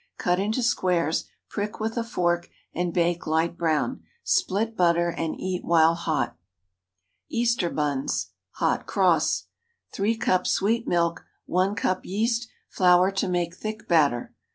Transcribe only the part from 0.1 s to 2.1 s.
Cut into squares, prick with a